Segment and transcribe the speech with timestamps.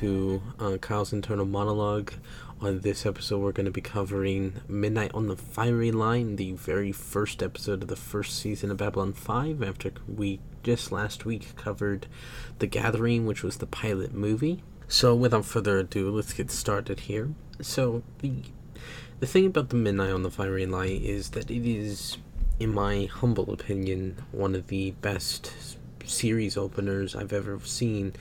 [0.00, 2.14] to uh, Kyle's internal monologue.
[2.62, 6.90] On this episode, we're going to be covering Midnight on the Firing Line, the very
[6.90, 12.06] first episode of the first season of Babylon 5, after we just last week covered
[12.60, 14.62] The Gathering, which was the pilot movie.
[14.88, 17.30] So, without further ado, let's get started here.
[17.60, 18.32] So, the
[19.20, 22.16] the thing about the Midnight on the Fiery Line is that it is,
[22.58, 25.52] in my humble opinion, one of the best
[26.06, 28.14] series openers I've ever seen.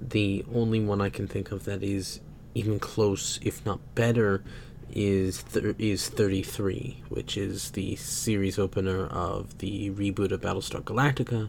[0.00, 2.20] The only one I can think of that is
[2.54, 4.42] even close, if not better,
[4.90, 11.48] is th- is 33, which is the series opener of the reboot of Battlestar Galactica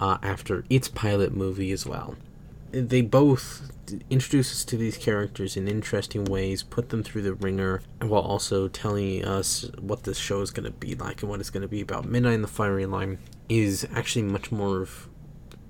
[0.00, 2.16] uh, after its pilot movie as well.
[2.72, 3.70] They both
[4.10, 8.66] introduce us to these characters in interesting ways, put them through the ringer, while also
[8.66, 11.68] telling us what this show is going to be like and what it's going to
[11.68, 12.04] be about.
[12.04, 13.18] Midnight in the Firing Line
[13.48, 15.08] is actually much more of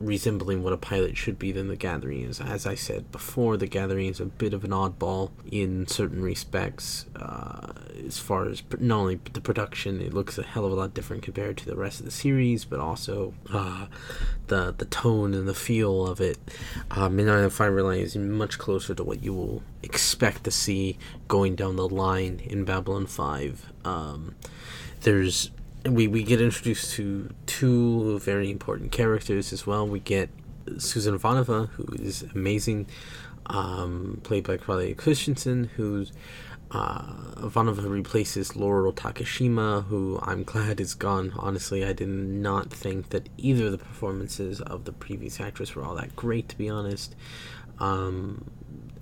[0.06, 3.66] resembling what a pilot should be than the gathering is as i said before the
[3.66, 7.72] gathering is a bit of an oddball in certain respects uh,
[8.06, 11.22] as far as not only the production it looks a hell of a lot different
[11.22, 13.86] compared to the rest of the series but also uh,
[14.48, 16.38] the the tone and the feel of it.
[16.90, 20.98] Uh, midnight on fire line is much closer to what you will expect to see
[21.28, 24.34] going down the line in babylon 5 um,
[25.02, 25.50] there's
[25.86, 29.86] we, we get introduced to two very important characters as well.
[29.86, 30.30] We get
[30.78, 32.86] Susan Ivanova, who is amazing,
[33.46, 36.12] um, played by Claudia Christian, who's
[36.70, 37.02] uh,
[37.36, 41.32] Ivanova replaces Laurel Takashima, who I'm glad is gone.
[41.36, 45.84] Honestly, I did not think that either of the performances of the previous actress were
[45.84, 47.14] all that great, to be honest.
[47.78, 48.50] Um,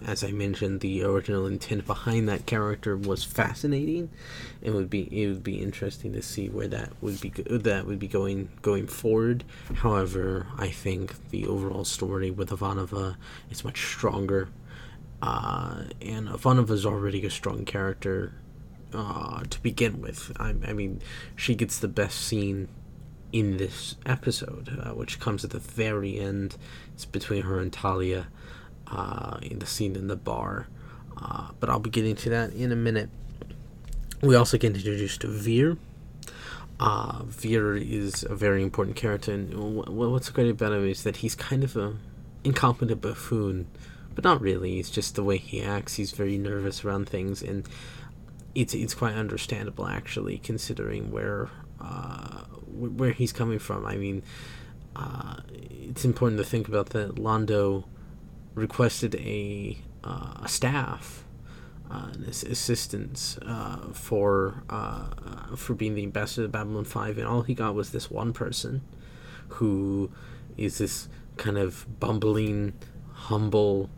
[0.06, 4.10] as I mentioned, the original intent behind that character was fascinating.
[4.60, 7.98] It would be it would be interesting to see where that would be that would
[7.98, 9.44] be going going forward.
[9.74, 13.16] However, I think the overall story with Ivanova
[13.50, 14.48] is much stronger,
[15.20, 18.34] uh, and Ivanova is already a strong character
[18.94, 20.32] uh, to begin with.
[20.38, 21.00] I, I mean,
[21.36, 22.68] she gets the best scene
[23.32, 26.56] in this episode, uh, which comes at the very end.
[26.94, 28.26] It's between her and Talia
[28.88, 30.68] uh, in the scene in the bar.
[31.20, 33.10] Uh, but I'll be getting to that in a minute.
[34.22, 35.76] We also get introduced to Vir.
[36.80, 39.54] Uh, Vir is a very important character, and
[39.86, 41.96] what's great about him is that he's kind of a
[42.44, 43.68] incompetent buffoon,
[44.14, 44.78] but not really.
[44.78, 45.94] It's just the way he acts.
[45.94, 47.68] He's very nervous around things, and
[48.54, 51.50] it's it's quite understandable actually, considering where
[51.80, 53.86] uh, where he's coming from.
[53.86, 54.22] I mean,
[54.96, 55.36] uh,
[55.70, 57.16] it's important to think about that.
[57.16, 57.84] Londo
[58.54, 61.24] requested a, uh, a staff,
[61.90, 67.42] uh, an assistance uh, for uh, for being the ambassador of Babylon Five, and all
[67.42, 68.82] he got was this one person,
[69.48, 70.10] who
[70.56, 72.74] is this kind of bumbling,
[73.12, 73.90] humble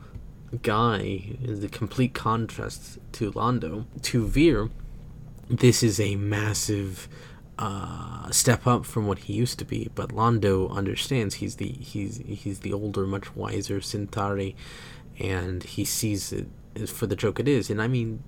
[0.62, 3.86] guy, is the complete contrast to Londo.
[4.02, 4.70] To Vir,
[5.48, 7.08] this is a massive
[7.58, 9.90] uh, step up from what he used to be.
[9.94, 14.56] But Londo understands he's the he's he's the older, much wiser Centauri,
[15.18, 16.48] and he sees it
[16.88, 17.70] for the joke it is.
[17.70, 18.22] And I mean,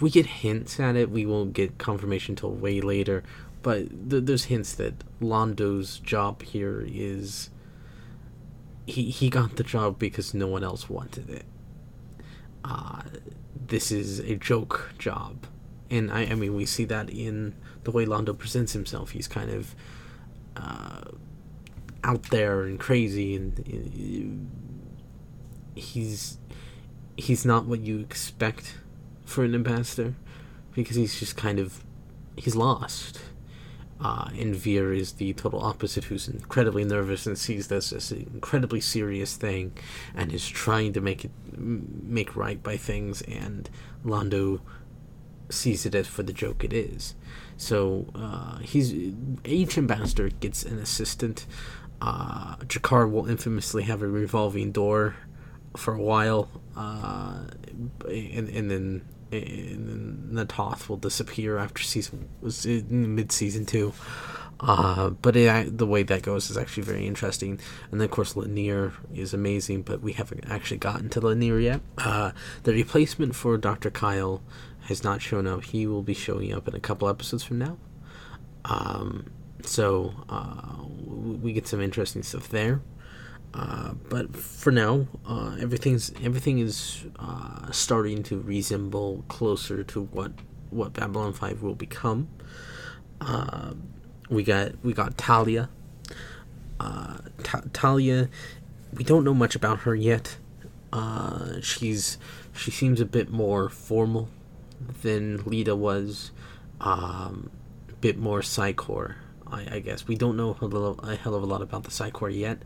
[0.00, 1.10] we get hints at it.
[1.10, 3.22] We won't get confirmation until way later,
[3.62, 7.50] but th- there's hints that Londo's job here is.
[8.88, 11.44] He, he got the job because no one else wanted it.
[12.64, 13.02] Uh,
[13.66, 15.46] this is a joke job.
[15.90, 19.12] And I, I mean, we see that in the way Londo presents himself.
[19.12, 19.74] He's kind of
[20.56, 21.02] uh,
[22.02, 24.48] out there and crazy, and
[25.76, 26.38] uh, he's
[27.16, 28.74] he's not what you expect
[29.24, 30.14] for an ambassador
[30.74, 31.84] because he's just kind of
[32.36, 33.20] he's lost.
[33.98, 38.28] Uh, and Vir is the total opposite, who's incredibly nervous and sees this as an
[38.34, 39.72] incredibly serious thing,
[40.14, 43.22] and is trying to make it make right by things.
[43.22, 43.70] And
[44.04, 44.60] Londo
[45.48, 47.14] sees it as for the joke it is.
[47.56, 48.92] So uh, he's
[49.44, 51.46] each ambassador gets an assistant.
[52.00, 55.16] Uh, G'Kar will infamously have a revolving door
[55.76, 57.44] for a while, uh,
[58.06, 59.02] and, and then
[59.32, 63.92] and then Na'Toth will disappear after season was in mid season two.
[64.58, 67.60] Uh, but it, the way that goes is actually very interesting.
[67.90, 71.80] And then, of course, Lennier is amazing, but we haven't actually gotten to Lennier yet.
[71.98, 72.32] Uh,
[72.62, 73.90] the replacement for Dr.
[73.90, 74.40] Kyle
[74.86, 75.64] has not shown up.
[75.64, 77.76] He will be showing up in a couple episodes from now.
[78.64, 79.30] Um,
[79.62, 82.80] so uh, we get some interesting stuff there.
[83.54, 90.32] Uh, but for now, uh, everything's everything is uh, starting to resemble closer to what
[90.70, 92.28] what Babylon Five will become.
[93.20, 93.72] Uh,
[94.28, 95.68] we got we got Talia.
[96.78, 98.28] Uh, Ta- Talia,
[98.92, 100.36] we don't know much about her yet.
[101.62, 102.18] She's
[102.54, 104.28] she seems a bit more formal
[105.02, 106.30] than Lyta was,
[106.80, 107.50] um,
[107.88, 109.16] a bit more Psi Corps.
[109.46, 111.90] I, I guess we don't know a, little, a hell of a lot about the
[111.90, 112.62] Psi Corps yet,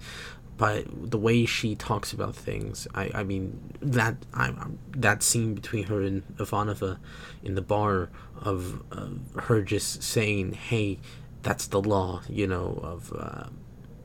[0.57, 4.53] but the way she talks about things, I, I mean that I,
[4.91, 6.99] that scene between her and Ivanova
[7.43, 10.99] in the bar of uh, her just saying, "Hey,
[11.43, 13.49] that's the law," you know, of uh,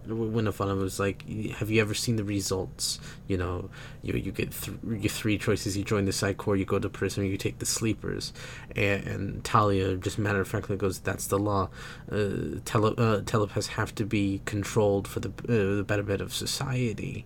[0.07, 2.99] when Ivanova was like, "Have you ever seen the results?
[3.27, 3.69] You know,
[4.01, 5.77] you you get th- three choices.
[5.77, 8.33] You join the Psi Corps, you go to prison, you take the sleepers."
[8.75, 11.69] And, and Talia just matter of factly goes, "That's the law.
[12.11, 17.25] Uh, tele- uh, telepaths have to be controlled for the uh, the betterment of society,"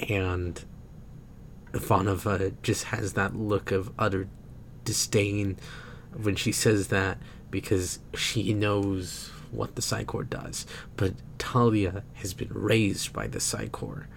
[0.00, 0.64] and
[1.72, 4.28] Ivanova just has that look of utter
[4.84, 5.56] disdain
[6.16, 7.18] when she says that
[7.50, 10.66] because she knows what the Psi Corps does.
[10.96, 14.08] But Talia has been raised by the Psi Corps.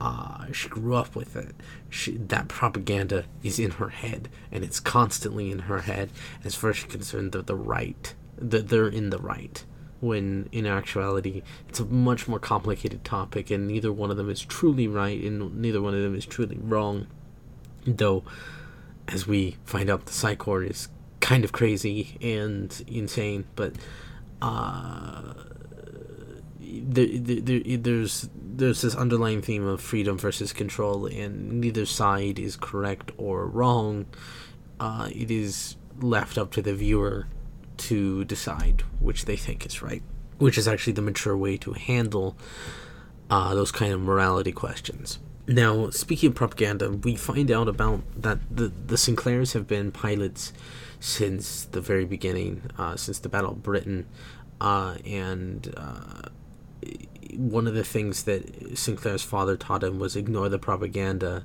[0.00, 1.56] Uh, she grew up with it.
[1.90, 6.10] She, that propaganda is in her head, and it's constantly in her head.
[6.44, 8.14] As far as she's concerned, they're the right.
[8.36, 9.64] That they're in the right.
[10.00, 14.40] When in actuality, it's a much more complicated topic, and neither one of them is
[14.40, 17.08] truly right, and neither one of them is truly wrong.
[17.84, 18.22] Though,
[19.08, 20.88] as we find out, the Psi Corps is
[21.20, 23.72] kind of crazy and insane, but
[24.40, 25.34] uh,
[26.60, 32.56] there, there, there's there's this underlying theme of freedom versus control, and neither side is
[32.56, 34.06] correct or wrong.
[34.80, 37.26] Uh, it is left up to the viewer
[37.76, 40.02] to decide which they think is right,
[40.38, 42.36] which is actually the mature way to handle
[43.30, 45.18] uh, those kind of morality questions.
[45.46, 50.52] Now, speaking of propaganda, we find out about that the the Sinclairs have been pilots
[51.00, 54.06] since the very beginning, uh, since the Battle of Britain,
[54.60, 56.28] uh, and uh,
[57.36, 61.44] one of the things that Sinclair's father taught him was ignore the propaganda,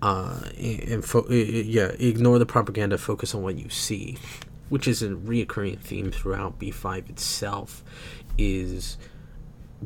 [0.00, 4.16] uh, and fo- yeah, ignore the propaganda, focus on what you see,
[4.68, 7.84] which is a reoccurring theme throughout B five itself,
[8.38, 8.96] is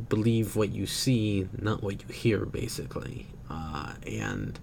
[0.08, 4.58] believe what you see, not what you hear, basically, uh, and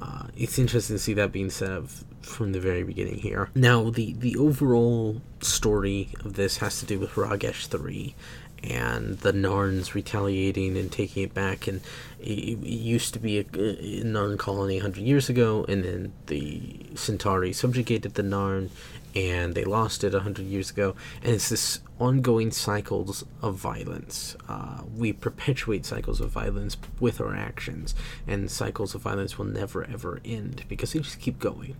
[0.00, 1.84] uh, it's interesting to see that being said up
[2.22, 3.50] from the very beginning here.
[3.54, 8.14] Now, the, the overall story of this has to do with Ragesh 3
[8.62, 11.66] and the Narns retaliating and taking it back.
[11.68, 11.80] And
[12.20, 16.86] it, it used to be a, a Narn colony 100 years ago, and then the
[16.94, 18.70] Centauri subjugated the Narn
[19.14, 20.94] and they lost it 100 years ago.
[21.22, 24.36] And it's this ongoing cycles of violence.
[24.48, 27.94] Uh, we perpetuate cycles of violence with our actions,
[28.26, 31.76] and cycles of violence will never ever end because they just keep going.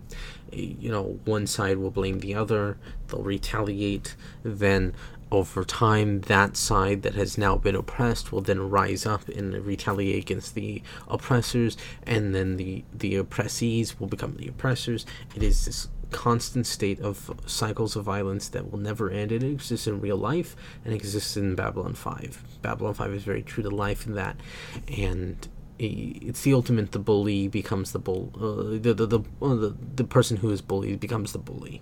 [0.51, 2.77] You know, one side will blame the other,
[3.07, 4.93] they'll retaliate, then
[5.31, 10.23] over time, that side that has now been oppressed will then rise up and retaliate
[10.23, 15.05] against the oppressors, and then the the oppressees will become the oppressors.
[15.35, 19.31] It is this constant state of cycles of violence that will never end.
[19.31, 22.43] It exists in real life and exists in Babylon 5.
[22.61, 24.39] Babylon 5 is very true to life in that.
[24.87, 25.47] And
[25.79, 30.03] it's the ultimate the bully becomes the bull uh, the, the, the, uh, the, the
[30.03, 31.81] person who is bullied becomes the bully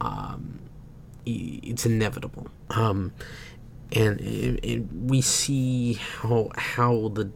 [0.00, 0.58] um,
[1.24, 3.12] it's inevitable um,
[3.92, 7.30] and it, it, we see how how the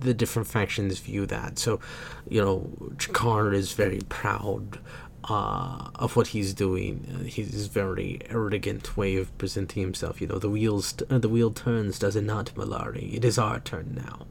[0.00, 1.80] the different factions view that so
[2.28, 4.78] you know G'Kar is very proud
[5.28, 7.06] uh, of what he's doing.
[7.14, 10.20] Uh, his very arrogant way of presenting himself.
[10.20, 13.14] You know, the wheels, uh, the wheel turns, does it not, Mollari?
[13.14, 14.26] It is our turn now.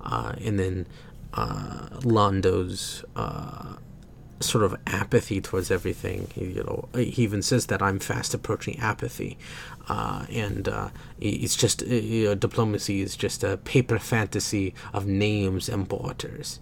[0.00, 0.86] Uh, and then
[1.34, 3.76] uh, Londo's uh,
[4.40, 6.28] sort of apathy towards everything.
[6.34, 9.38] He, you know, he even says that I'm fast approaching apathy,
[9.88, 10.68] and
[11.20, 16.58] it's just you know, diplomacy is just a paper fantasy of names and borders.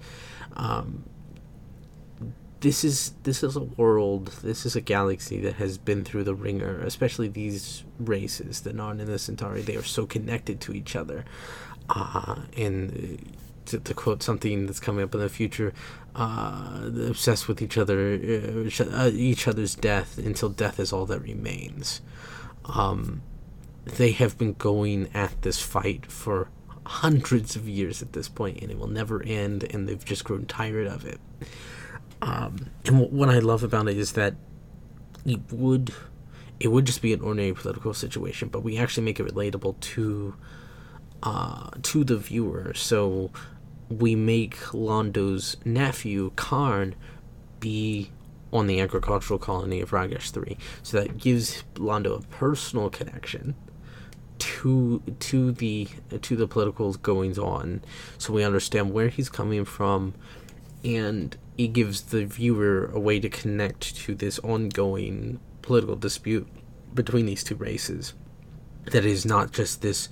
[0.54, 1.04] Um,
[2.60, 6.34] this is this is a world, this is a galaxy that has been through the
[6.34, 9.62] ringer, especially these races, the Narn and the Centauri.
[9.62, 11.24] They are so connected to each other,
[11.88, 13.34] uh, and
[13.66, 15.72] to, to, quote something that's coming up in the future,
[16.14, 22.02] uh, obsessed with each other, uh, each other's death until death is all that remains.
[22.66, 23.22] Um,
[23.86, 26.48] they have been going at this fight for
[26.84, 30.44] hundreds of years at this point, and it will never end, and they've just grown
[30.44, 31.20] tired of it.
[32.22, 34.34] Um, and what I love about it is that
[35.24, 35.92] it would
[36.58, 40.34] it would just be an ordinary political situation, but we actually make it relatable to
[41.22, 42.74] uh, to the viewer.
[42.74, 43.30] So
[43.88, 46.94] we make Londo's nephew Carn
[47.58, 48.10] be
[48.52, 50.56] on the agricultural colony of Ragesh 3.
[50.82, 53.54] So that gives Londo a personal connection
[54.38, 55.88] to to the
[56.22, 57.82] to the political goings on,
[58.16, 60.14] so we understand where he's coming from,
[60.82, 66.48] and it gives the viewer a way to connect to this ongoing political dispute
[66.94, 68.14] between these two races.
[68.86, 70.08] That is not just this.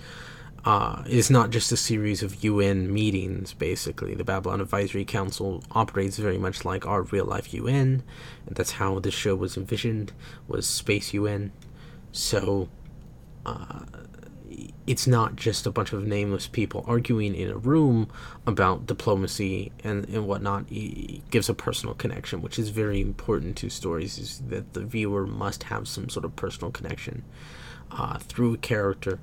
[0.65, 4.15] Uh, is not just a series of UN meetings, basically.
[4.15, 8.03] The Babylon Advisory Council operates very much like our real life UN,
[8.45, 10.13] and that's how this show was envisioned,
[10.49, 11.53] was Space UN.
[12.13, 12.69] So,
[13.47, 13.85] uh,
[14.87, 18.09] it's not just a bunch of nameless people arguing in a room
[18.47, 20.65] about diplomacy and, and whatnot.
[20.71, 25.27] It gives a personal connection, which is very important to stories, is that the viewer
[25.27, 27.25] must have some sort of personal connection
[27.91, 29.19] uh, through a character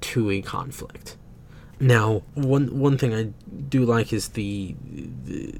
[0.00, 1.16] to a conflict.
[1.78, 3.32] Now, one one thing I
[3.68, 4.76] do like is the,
[5.24, 5.54] the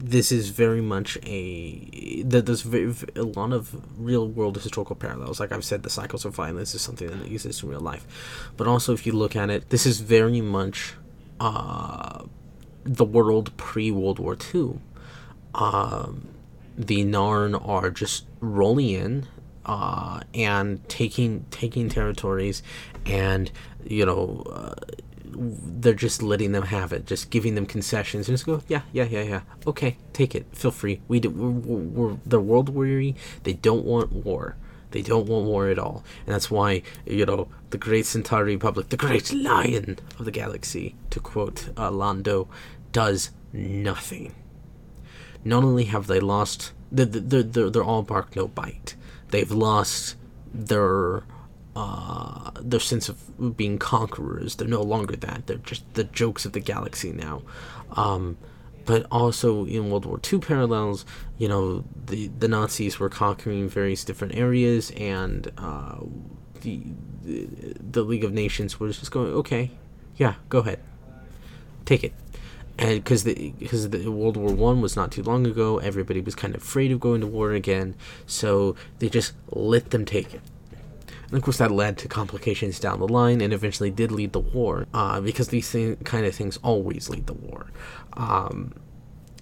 [0.00, 5.40] this is very much a that there's very, a lot of real world historical parallels.
[5.40, 8.06] Like I've said, the cycles of violence is something that exists in real life,
[8.56, 10.94] but also if you look at it, this is very much
[11.40, 12.24] uh,
[12.84, 14.78] the world pre World War II.
[15.54, 16.28] Um,
[16.76, 19.26] the Narn are just rolling in
[19.66, 22.62] uh, and taking taking territories,
[23.04, 23.50] and
[23.84, 24.44] you know.
[24.50, 24.74] Uh,
[25.38, 29.04] they're just letting them have it, just giving them concessions, and just go, yeah, yeah,
[29.04, 31.00] yeah, yeah, okay, take it, feel free.
[31.08, 33.14] We do, we're, we're, they're world weary.
[33.44, 34.56] They don't want war.
[34.90, 38.88] They don't want war at all, and that's why you know the Great Centauri Republic,
[38.88, 42.48] the Great Lion of the Galaxy, to quote uh, Londo,
[42.92, 44.34] does nothing.
[45.44, 48.96] Not only have they lost, they're, they're, they're, they're all bark no bite.
[49.28, 50.16] They've lost
[50.52, 51.22] their
[51.76, 54.56] uh, their sense of being conquerors.
[54.56, 55.46] They're no longer that.
[55.46, 57.42] They're just the jokes of the galaxy now.
[57.92, 58.36] Um,
[58.88, 61.04] but also in World War II parallels,
[61.36, 65.98] you know, the the Nazis were conquering various different areas, and uh,
[66.62, 66.80] the,
[67.22, 67.46] the
[67.78, 69.72] the League of Nations was just going, okay,
[70.16, 70.80] yeah, go ahead,
[71.84, 72.14] take it.
[72.78, 76.34] And because the because the World War One was not too long ago, everybody was
[76.34, 77.94] kind of afraid of going to war again,
[78.26, 80.40] so they just let them take it.
[81.28, 84.40] And of course, that led to complications down the line and eventually did lead the
[84.40, 85.70] war, uh, because these
[86.04, 87.66] kind of things always lead the war.
[88.14, 88.74] Um,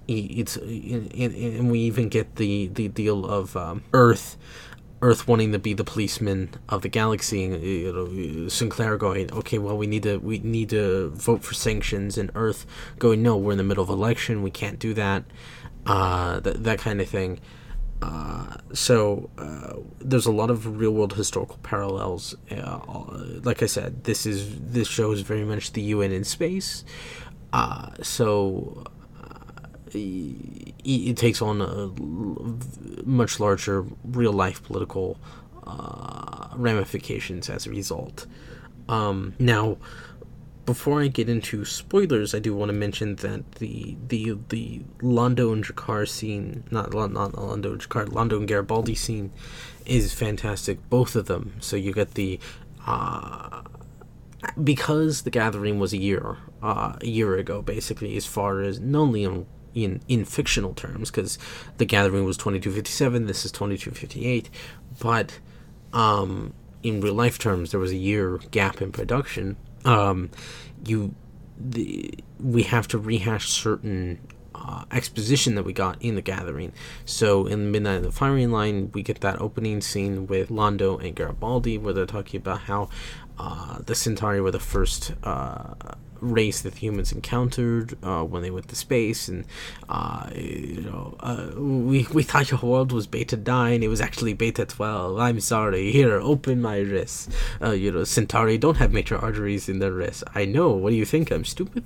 [0.09, 4.37] it's and we even get the the deal of um, Earth.
[5.02, 9.76] Earth wanting to be the policeman of the galaxy, you know, Sinclair going, okay, well,
[9.76, 12.66] we need to we need to vote for sanctions, and Earth
[12.99, 15.25] going, no, we're in the middle of election, we can't do that,
[15.85, 17.40] uh, that that kind of thing.
[18.02, 22.34] Uh, so uh, there's a lot of real world historical parallels.
[22.50, 22.78] Uh,
[23.42, 26.84] like I said, this is this show is very much the UN in space.
[27.52, 28.84] Uh, so
[29.22, 35.18] uh, it, it, takes on a much larger real life political
[36.54, 38.26] ramifications as a result.
[38.88, 39.78] Um, now,
[40.66, 45.52] before I get into spoilers, I do want to mention that the the the Londo
[45.52, 49.32] and G'Kar scene, not not Londo and G'Kar, Londo and Garibaldi scene,
[49.87, 50.90] is fantastic.
[50.90, 51.54] Both of them.
[51.61, 52.38] So you get the.
[52.85, 53.62] Uh,
[54.62, 59.00] because the gathering was a year uh, a year ago basically as far as not
[59.00, 61.38] only in in, in fictional terms because
[61.78, 64.49] the gathering was 2257 this is 2258
[65.00, 65.40] but
[65.92, 69.56] um, in real life terms there was a year gap in production
[69.87, 70.31] um,
[70.85, 71.14] you
[71.59, 74.19] the, we have to rehash certain
[74.56, 76.72] uh, exposition that we got in the gathering.
[77.04, 81.14] So in Midnight of the Firing Line, we get that opening scene with Londo and
[81.14, 82.88] Garibaldi, where they're talking about how
[83.38, 85.75] uh, the Centauri were the first uh,
[86.20, 89.44] race that humans encountered uh, when they went to space, and
[89.88, 93.82] uh, you know, uh, we we thought your world was beta nine.
[93.82, 95.18] It was actually beta twelve.
[95.18, 95.92] I'm sorry.
[95.92, 97.30] Here, open my wrist.
[97.62, 100.25] Uh, you know, Centauri don't have major arteries in their wrists.
[100.34, 100.70] I know.
[100.70, 101.30] What do you think?
[101.30, 101.84] I'm stupid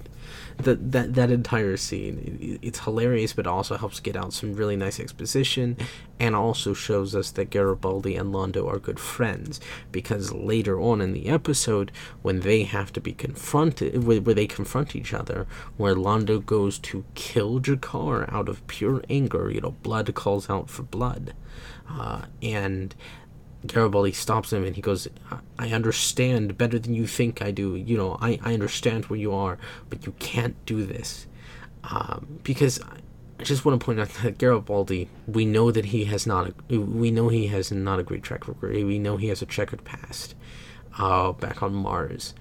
[0.64, 2.38] that that that entire scene.
[2.40, 5.76] It, it's hilarious but also helps get out some really nice exposition
[6.18, 11.12] and also shows us that Garibaldi and Londo are good friends because later on in
[11.12, 15.94] the episode when they have to be confronted where, where they confront each other where
[15.94, 20.82] Londo goes to kill G'Kar out of pure anger you know blood calls out for
[20.82, 21.34] blood.
[21.88, 22.94] Uh, and
[23.66, 25.08] Garibaldi stops him and he goes,
[25.58, 27.76] I understand better than you think I do.
[27.76, 31.26] You know, I, I understand where you are, but you can't do this.
[31.84, 32.80] Um, because
[33.38, 36.78] I just want to point out that Garibaldi, we know that he has not, a,
[36.78, 38.72] we know he has not a great track record.
[38.72, 40.34] We know he has a checkered past
[40.98, 42.34] uh, back on Mars.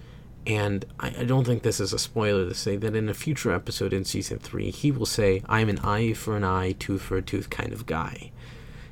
[0.48, 3.54] And I, I don't think this is a spoiler to say that in a future
[3.54, 7.18] episode in season three, he will say, I'm an eye for an eye, tooth for
[7.18, 8.32] a tooth kind of guy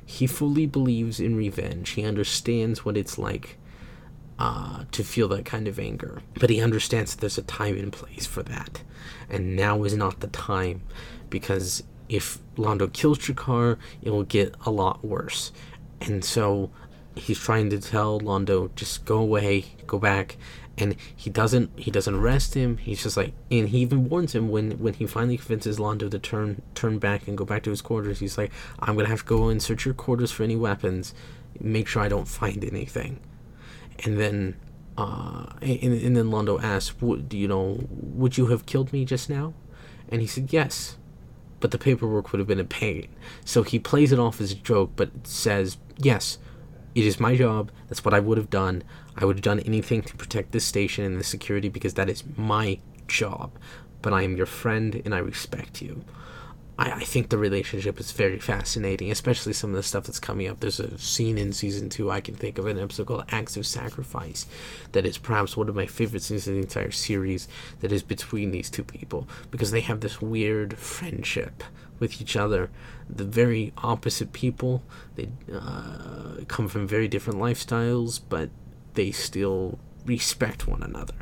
[0.08, 1.90] he fully believes in revenge.
[1.90, 3.58] He understands what it's like
[4.38, 6.22] uh, to feel that kind of anger.
[6.40, 8.82] But he understands that there's a time and place for that.
[9.28, 10.80] And now is not the time
[11.28, 15.52] because if Londo kills G'Kar, it will get a lot worse.
[16.00, 16.70] And so
[17.14, 20.38] he's trying to tell Londo, just go away, go back.
[20.78, 22.76] And he doesn't he doesn't arrest him.
[22.76, 26.18] He's just like and he even warns him when when he finally convinces Londo to
[26.18, 29.26] turn turn back and go back to his quarters, he's like, I'm gonna have to
[29.26, 31.14] go and search your quarters for any weapons.
[31.60, 33.20] Make sure I don't find anything.
[34.04, 34.56] And then
[34.96, 37.86] uh, and, and then Londo asks, "Would you know?
[37.90, 39.54] Would you have killed me just now?"
[40.08, 40.96] And he said, "Yes."
[41.60, 43.08] but the paperwork would have been a pain.
[43.44, 46.38] So he plays it off as a joke, but says, Yes,
[46.94, 47.70] it is my job.
[47.88, 48.84] That's what I would have done.
[49.18, 52.22] I would have done anything to protect this station and the security because that is
[52.36, 53.50] my job.
[54.00, 56.04] But I am your friend and I respect you.
[56.78, 60.46] I, I think the relationship is very fascinating, especially some of the stuff that's coming
[60.46, 60.60] up.
[60.60, 63.66] There's a scene in season two I can think of an episode called Acts of
[63.66, 64.46] Sacrifice
[64.92, 67.48] that is perhaps one of my favorite scenes in the entire series
[67.80, 71.64] that is between these two people because they have this weird friendship
[71.98, 72.70] with each other.
[73.10, 74.84] The very opposite people,
[75.16, 78.50] they uh, come from very different lifestyles, but
[78.98, 81.14] they still respect one another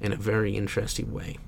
[0.00, 1.38] in a very interesting way.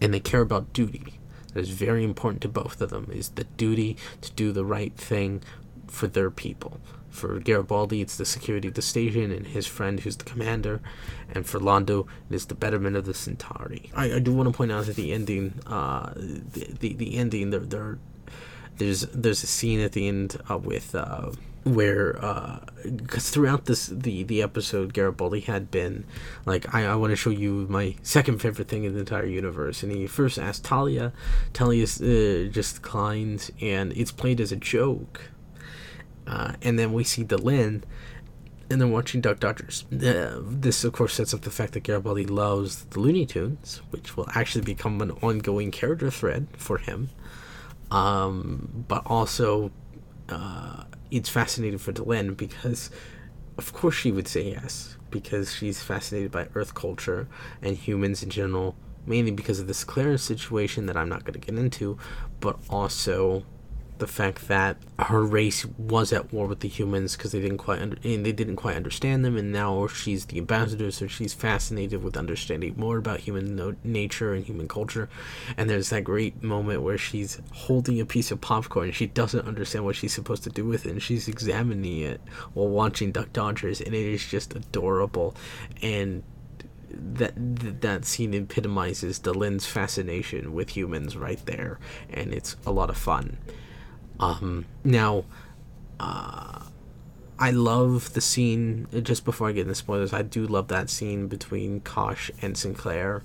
[0.00, 1.18] And they care about duty
[1.52, 4.94] that is very important to both of them is the duty to do the right
[4.94, 5.42] thing
[5.86, 6.80] for their people.
[7.10, 10.80] For Garibaldi, it's the security of the station and his friend who's the commander,
[11.30, 13.90] and for Londo, it is the betterment of the Centauri.
[13.94, 17.50] I, I do want to point out that the ending, uh, the, the, the ending,
[17.50, 17.98] there, there,
[18.78, 21.32] there's there's a scene at the end uh, with uh,
[21.66, 22.12] where
[22.84, 26.04] because uh, throughout this the the episode Garibaldi had been
[26.44, 29.82] like I, I want to show you my second favorite thing in the entire universe
[29.82, 31.12] and he first asked Talia
[31.52, 35.30] Talia uh, just declines and it's played as a joke
[36.26, 37.82] uh, and then we see Delenn
[38.70, 39.84] and then watching Duck Dodgers.
[39.92, 44.16] Uh, this, of course, sets up the fact that Garibaldi loves the Looney Tunes, which
[44.16, 47.10] will actually become an ongoing character thread for him.
[47.92, 49.70] Um, but also,
[50.28, 52.90] uh, it's fascinating for Delenn because,
[53.58, 57.28] of course, she would say yes because she's fascinated by Earth culture
[57.62, 58.74] and humans in general,
[59.06, 61.96] mainly because of this Clarence situation that I'm not going to get into,
[62.40, 63.44] but also
[63.98, 67.80] the fact that her race was at war with the humans because they didn't quite
[67.80, 72.02] under- and they didn't quite understand them and now she's the ambassador so she's fascinated
[72.02, 75.08] with understanding more about human no- nature and human culture.
[75.56, 79.46] And there's that great moment where she's holding a piece of popcorn and she doesn't
[79.46, 82.20] understand what she's supposed to do with it and she's examining it
[82.54, 85.34] while watching Duck Dodgers and it is just adorable.
[85.82, 86.22] And
[86.90, 87.32] that
[87.80, 91.78] that scene epitomizes Delenn's fascination with humans right there
[92.10, 93.36] and it's a lot of fun
[94.20, 95.24] um, now,
[96.00, 96.60] uh,
[97.38, 98.86] I love the scene.
[99.02, 103.22] Just before I get into spoilers, I do love that scene between Kosh and Sinclair.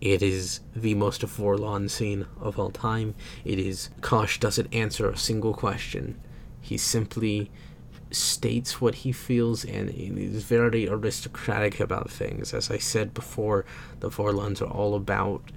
[0.00, 3.14] It is the most forlorn scene of all time.
[3.44, 6.20] It is Kosh doesn't answer a single question.
[6.60, 7.50] He simply
[8.10, 12.52] states what he feels and he's very aristocratic about things.
[12.52, 13.64] As I said before,
[14.00, 15.50] the Vorlons are all about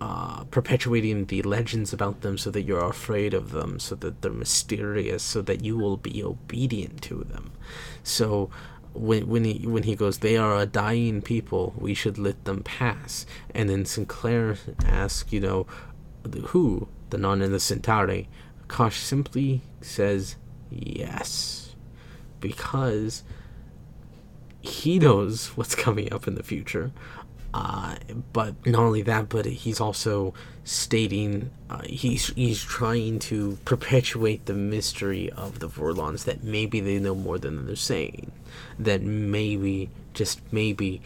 [0.00, 4.32] uh, perpetuating the legends about them so that you're afraid of them, so that they're
[4.32, 7.52] mysterious, so that you will be obedient to them.
[8.02, 8.50] So
[8.92, 11.74] when when he when he goes, they are a dying people.
[11.78, 13.26] We should let them pass.
[13.54, 15.66] And then Sinclair asks, you know,
[16.46, 18.28] who the Narn and the Centauri.
[18.66, 20.36] Kosh simply says
[20.70, 21.74] yes,
[22.40, 23.22] because
[24.60, 26.90] he knows what's coming up in the future.
[27.54, 27.94] Uh,
[28.32, 34.54] but not only that, but he's also stating uh, he's he's trying to perpetuate the
[34.54, 38.32] mystery of the Vorlons that maybe they know more than they're saying,
[38.76, 41.00] that maybe just maybe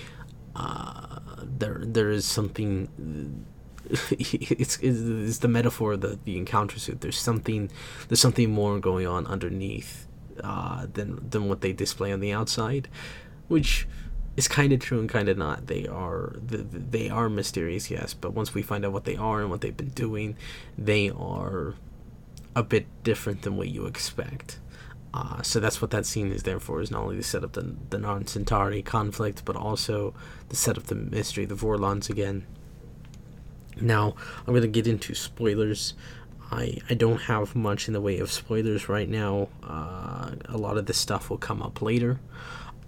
[0.57, 3.45] uh, there there is something.
[4.11, 7.03] It's, it's the metaphor of the the encounter suit.
[7.03, 7.71] There's something
[8.09, 10.07] there's something more going on underneath
[10.43, 12.89] uh, than than what they display on the outside,
[13.49, 13.87] which
[14.39, 15.67] is kind of true and kind of not.
[15.67, 19.51] They are they are mysterious, yes, but once we find out what they are and
[19.51, 20.37] what they've been doing,
[20.79, 21.75] they are
[22.55, 24.61] a bit different than what you expect.
[25.13, 27.55] Uh, so that's what that scene is there for, is not only to set up
[27.55, 30.15] the, the Narn-Centauri conflict, but also
[30.51, 32.47] to set up the mystery, the Vorlons again.
[33.81, 35.95] Now, I'm going to get into spoilers.
[36.53, 39.49] I, I don't have much in the way of spoilers right now.
[39.65, 42.21] Uh, a lot of this stuff will come up later.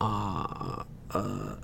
[0.01, 1.57] Uh, uh,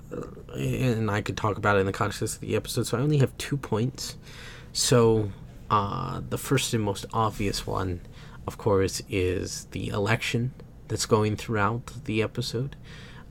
[0.55, 2.87] and I could talk about it in the context of the episode.
[2.87, 4.17] So I only have two points.
[4.73, 5.31] So
[5.69, 8.01] uh, the first and most obvious one,
[8.45, 10.53] of course, is the election
[10.87, 12.75] that's going throughout the episode.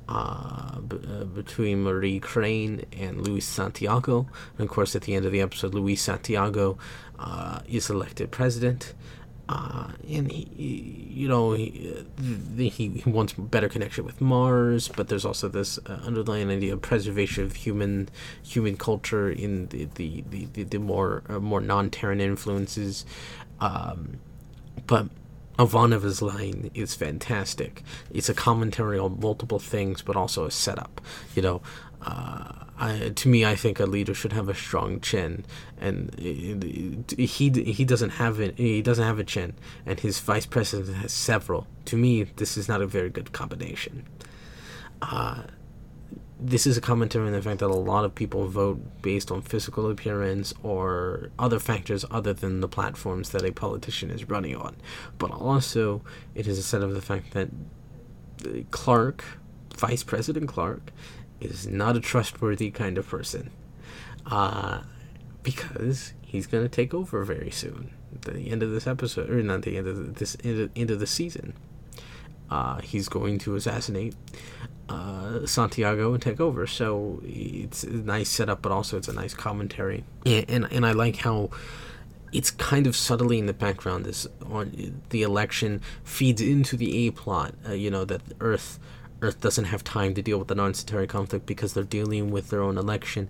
[0.09, 4.29] uh, b- uh, between Marie Crane and Luis Santiago.
[4.59, 6.79] And of course, at the end of the episode, Luis Santiago
[7.19, 8.95] uh, is elected president.
[9.49, 12.05] Uh, and he, you know, he,
[12.57, 16.83] he, he wants better connection with Mars, but there's also this uh, underlying idea of
[16.83, 18.09] preservation of human
[18.43, 23.07] human culture in the the, the, the, the more uh, more non-Terran influences.
[23.61, 24.19] Um,
[24.87, 25.07] but
[25.59, 27.83] Ivanova's line is fantastic.
[28.13, 31.01] It's a commentary on multiple things, but also a setup.
[31.35, 31.63] You know,
[32.07, 35.45] uh, I, to me, I think a leader should have a strong chin,
[35.79, 38.57] and he he doesn't have it.
[38.59, 41.67] He doesn't have a chin, and his vice president has several.
[41.87, 44.07] To me, this is not a very good combination.
[45.03, 45.43] Uh,
[46.39, 49.41] this is a commentary on the fact that a lot of people vote based on
[49.41, 54.77] physical appearance or other factors other than the platforms that a politician is running on.
[55.17, 56.03] But also,
[56.35, 57.49] it is a set of the fact that
[58.71, 59.25] Clark,
[59.75, 60.93] Vice President Clark,
[61.41, 63.51] is not a trustworthy kind of person.
[64.27, 64.81] Uh,
[65.43, 67.93] because he's going to take over very soon.
[68.23, 71.55] The end of this episode, or not the end of this end of the season.
[72.51, 74.15] Uh, he's going to assassinate
[74.89, 76.67] uh, Santiago and take over.
[76.67, 80.05] So it's a nice setup, but also it's a nice commentary.
[80.25, 81.51] And and, and I like how
[82.33, 84.05] it's kind of subtly in the background.
[84.05, 87.55] This on the election feeds into the A plot.
[87.69, 88.81] Uh, you know that Earth
[89.23, 92.63] Earth doesn't have time to deal with the Narn-Centauri conflict because they're dealing with their
[92.63, 93.29] own election.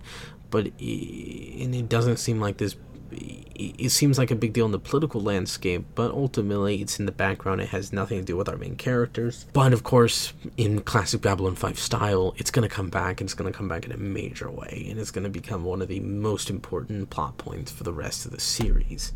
[0.51, 2.77] But it, doesn't seem like this
[3.11, 7.13] it seems like a big deal in the political landscape, but ultimately it's in the
[7.13, 7.61] background.
[7.61, 9.47] It has nothing to do with our main characters.
[9.53, 13.35] But of course, in classic Babylon 5 style, it's going to come back, and it's
[13.35, 15.89] going to come back in a major way, and it's going to become one of
[15.89, 19.13] the most important plot points for the rest of the series.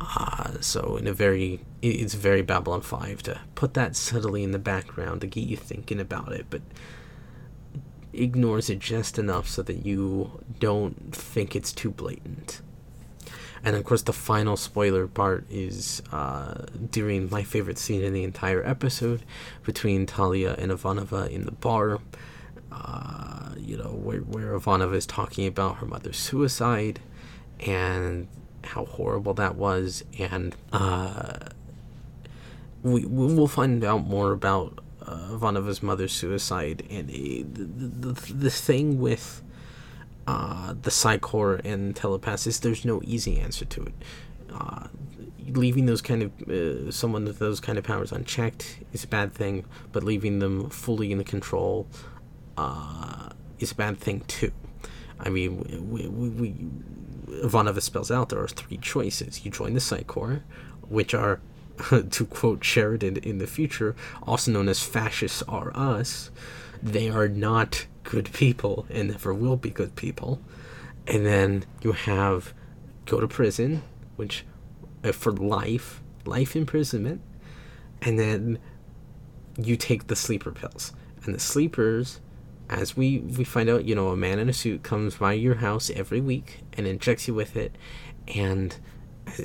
[0.00, 4.58] Uh, so, in a very, it's very Babylon 5 to put that subtly in the
[4.58, 6.62] background to get you thinking about it, but
[8.12, 12.60] ignores it just enough so that you don't think it's too blatant.
[13.64, 18.24] And of course, the final spoiler part is uh, during my favorite scene in the
[18.24, 19.22] entire episode
[19.64, 22.00] between Talia and Ivanova in the bar.
[22.72, 27.00] Uh, you know, where, where Ivanova is talking about her mother's suicide
[27.60, 28.26] and
[28.64, 30.02] how horrible that was.
[30.18, 31.34] And uh,
[32.82, 36.84] we, we'll find out more about uh, Ivanova's mother's suicide.
[36.90, 39.42] And the, the, the thing with
[40.26, 43.94] uh, the Psi Corps and telepaths there's no easy answer to it.
[44.52, 44.88] Uh,
[45.48, 49.34] leaving those kind of uh, someone with those kind of powers unchecked is a bad
[49.34, 51.86] thing, but leaving them fully in the control
[52.56, 54.52] uh, is a bad thing too.
[55.18, 56.54] I mean, we, we, we
[57.42, 59.44] Ivanova spells out there are three choices.
[59.44, 60.42] You join the Psi Corps,
[60.88, 61.40] which are,
[62.10, 66.30] to quote Sheridan in the future, also known as fascists are us.
[66.82, 70.40] They are not good people and never will be good people.
[71.06, 72.54] And then you have
[73.06, 73.82] go to prison,
[74.16, 74.44] which
[75.04, 77.20] uh, for life, life imprisonment,
[78.00, 78.58] and then
[79.56, 80.92] you take the sleeper pills.
[81.24, 82.20] And the sleepers,
[82.68, 85.56] as we we find out, you know, a man in a suit comes by your
[85.56, 87.76] house every week and injects you with it,
[88.28, 88.76] and
[89.26, 89.44] uh,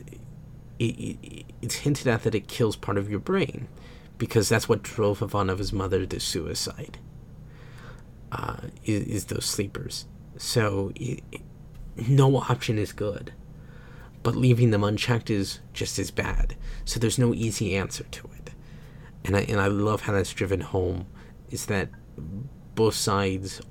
[0.80, 3.68] it, it, it's hinted at that it kills part of your brain,
[4.18, 7.00] because that's what drove Ivanova's mother to suicide
[8.32, 10.06] uh, is, is, those sleepers.
[10.38, 11.24] So it,
[12.08, 13.34] no option is good,
[14.24, 16.56] but leaving them unchecked is just as bad.
[16.86, 18.52] So there's no easy answer to it,
[19.24, 21.08] and I and I love how that's driven home.
[21.50, 21.90] Is that
[22.76, 23.62] both sides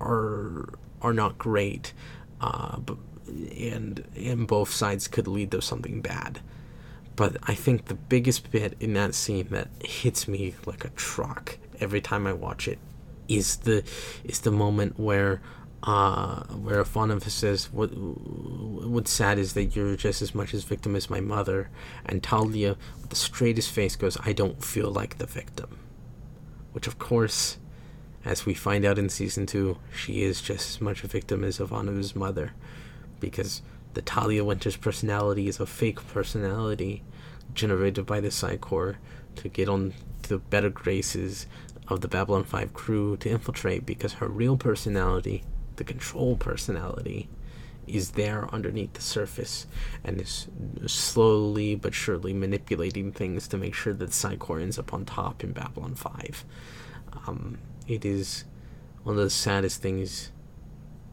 [0.00, 0.68] are
[1.02, 1.92] are not great,
[2.40, 2.96] uh, but
[3.28, 6.40] and and both sides could lead to something bad.
[7.16, 11.58] But I think the biggest bit in that scene that hits me like a truck
[11.78, 12.78] every time I watch it
[13.28, 13.84] is the
[14.24, 15.40] is the moment where
[15.82, 20.96] uh, where Ivanova says, "What what's sad is that you're just as much as victim
[20.96, 21.68] as my mother,"
[22.06, 25.78] and Talia, with the straightest face, goes, "I don't feel like the victim,"
[26.72, 27.58] which, of course,
[28.24, 31.58] as we find out in season two, she is just as much a victim as
[31.58, 32.52] Ivanova's mother,
[33.20, 33.60] because
[33.92, 37.02] the Talia Winters personality is a fake personality
[37.52, 38.96] generated by the Psi Corps
[39.36, 39.92] to get on
[40.28, 41.46] the better graces
[41.88, 45.44] of the Babylon 5 crew to infiltrate because her real personality,
[45.76, 47.28] the control personality,
[47.86, 49.66] is there underneath the surface
[50.02, 50.48] and is
[50.86, 55.44] slowly but surely manipulating things to make sure that Psi Corps ends up on top
[55.44, 56.44] in Babylon 5.
[57.26, 58.44] Um, it is
[59.02, 60.30] one of the saddest things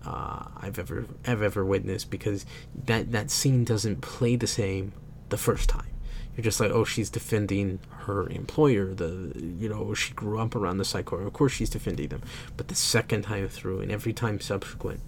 [0.06, 2.46] uh, I've ever I've ever witnessed because
[2.86, 4.94] that that scene doesn't play the same
[5.30, 5.91] the first time.
[6.36, 8.94] You're just like, oh, she's defending her employer.
[8.94, 11.24] The you know she grew up around the Psi Corps.
[11.24, 12.22] Of course, she's defending them.
[12.58, 15.02] But the second time through, and every time subsequent,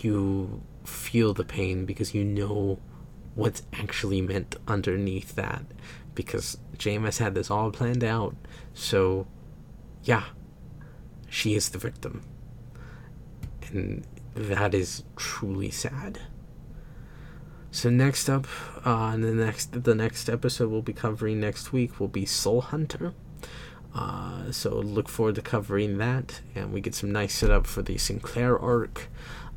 [0.00, 2.78] you feel the pain because you know
[3.34, 5.64] what's actually meant underneath that.
[6.14, 8.34] Because JMS had this all planned out.
[8.72, 9.26] So,
[10.02, 10.24] yeah,
[11.28, 12.22] she is the victim.
[13.70, 16.20] And that is truly sad.
[17.76, 18.46] So next up,
[18.86, 23.12] uh, the next the next episode we'll be covering next week will be Soul Hunter.
[23.94, 27.98] Uh, so look forward to covering that, and we get some nice setup for the
[27.98, 29.08] Sinclair arc.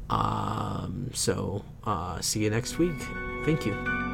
[0.09, 2.99] Um, so uh, see you next week.
[3.45, 4.08] Thank you.